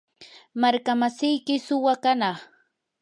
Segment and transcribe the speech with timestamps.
[0.61, 2.37] markamasiyki suwa kanaq.